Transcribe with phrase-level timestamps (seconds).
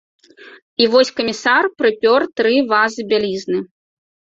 [0.83, 3.59] І вось камісар прыпёр тры вазы бялізны.